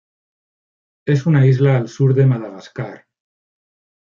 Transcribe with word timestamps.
Es 1.05 1.27
una 1.27 1.45
isla 1.45 1.77
al 1.77 1.87
sur 1.87 2.15
de 2.15 2.25
Madagascar. 2.25 3.05